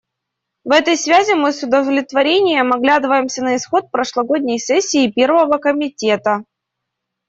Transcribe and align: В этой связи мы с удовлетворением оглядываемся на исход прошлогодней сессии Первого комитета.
В 0.63 0.71
этой 0.71 0.97
связи 0.97 1.33
мы 1.35 1.53
с 1.53 1.61
удовлетворением 1.61 2.73
оглядываемся 2.73 3.43
на 3.43 3.55
исход 3.55 3.91
прошлогодней 3.91 4.57
сессии 4.57 5.11
Первого 5.11 5.59
комитета. 5.59 6.43